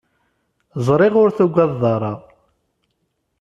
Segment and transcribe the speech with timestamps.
[0.85, 2.13] Ẓriɣ ur tugadeḍ ara.